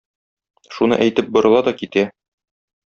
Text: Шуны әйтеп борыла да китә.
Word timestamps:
Шуны 0.77 0.99
әйтеп 1.05 1.31
борыла 1.37 1.63
да 1.69 1.77
китә. 1.83 2.09